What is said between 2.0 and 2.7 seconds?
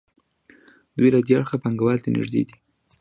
ته نږدې دي.